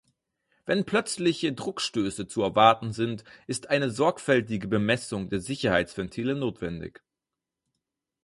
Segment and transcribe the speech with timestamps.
[0.65, 7.03] Wenn plötzliche Druckstöße zu erwarten sind, ist eine sorgfältige Bemessung der Sicherheitsventile notwendig.